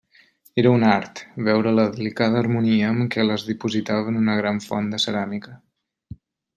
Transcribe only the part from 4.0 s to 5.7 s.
en una gran font de ceràmica.